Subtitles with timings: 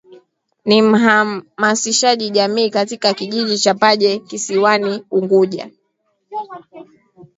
[0.65, 5.69] Ni mhamasishaji jamii katika Kijiji cha Paje kisiwani Unguja